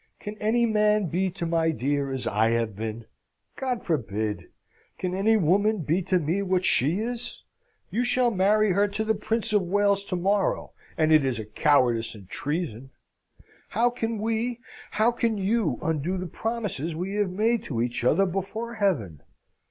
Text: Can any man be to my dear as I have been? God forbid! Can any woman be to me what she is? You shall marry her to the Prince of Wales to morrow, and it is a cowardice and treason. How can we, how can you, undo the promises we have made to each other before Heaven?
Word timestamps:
Can 0.19 0.35
any 0.39 0.65
man 0.65 1.09
be 1.09 1.29
to 1.29 1.45
my 1.45 1.69
dear 1.69 2.11
as 2.11 2.25
I 2.25 2.49
have 2.49 2.75
been? 2.75 3.05
God 3.55 3.85
forbid! 3.85 4.45
Can 4.97 5.13
any 5.13 5.37
woman 5.37 5.83
be 5.83 6.01
to 6.01 6.17
me 6.17 6.41
what 6.41 6.65
she 6.65 6.99
is? 6.99 7.43
You 7.91 8.03
shall 8.03 8.31
marry 8.31 8.71
her 8.71 8.87
to 8.87 9.03
the 9.05 9.13
Prince 9.13 9.53
of 9.53 9.61
Wales 9.61 10.03
to 10.05 10.15
morrow, 10.15 10.71
and 10.97 11.11
it 11.11 11.23
is 11.23 11.37
a 11.37 11.45
cowardice 11.45 12.15
and 12.15 12.27
treason. 12.27 12.89
How 13.69 13.91
can 13.91 14.17
we, 14.17 14.59
how 14.89 15.11
can 15.11 15.37
you, 15.37 15.77
undo 15.83 16.17
the 16.17 16.25
promises 16.25 16.95
we 16.95 17.13
have 17.17 17.29
made 17.29 17.61
to 17.65 17.79
each 17.79 18.03
other 18.03 18.25
before 18.25 18.73
Heaven? 18.73 19.21